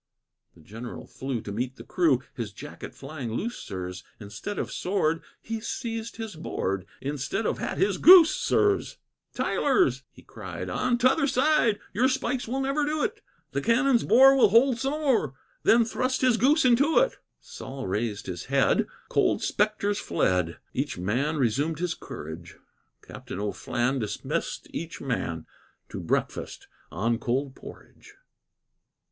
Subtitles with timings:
[0.55, 5.21] The General flew to meet the crew, His jacket flying loose, sirs; Instead of sword,
[5.43, 8.97] he seized his board; Instead of hat, his goose, sirs.
[9.35, 14.35] "Tyler's" he cried, "on t'other side, Your spikes will never do it; The cannon's bore
[14.35, 17.17] will hold some more," Then thrust his goose into it.
[17.39, 22.55] Sol raised his head, cold spectres fled; Each man resumed his courage;
[23.03, 25.45] Captain O'Flan dismissed each man
[25.89, 28.15] To breakfast on cold porridge.